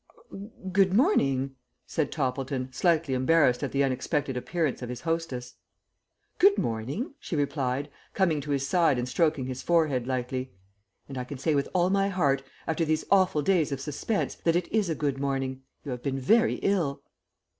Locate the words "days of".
13.43-13.79